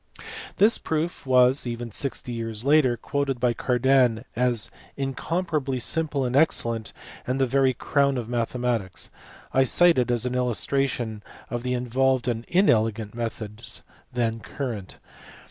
[0.57, 6.91] This proof was, even sixty years later, quoted by Cardan as "incomparably simple and excellent,
[7.27, 9.11] and the very crown of mathematics."
[9.53, 14.97] I cite it as an illustration of the involved and inelegant methods then current.